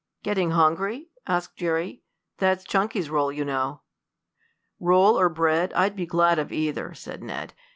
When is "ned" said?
7.21-7.53